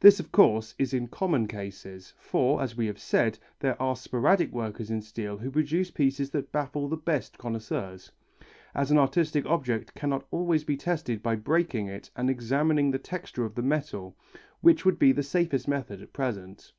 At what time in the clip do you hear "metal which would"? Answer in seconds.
13.62-14.98